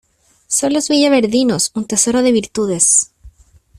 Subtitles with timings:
[0.47, 3.11] Son los villaverdinos un tesoro de virtudes.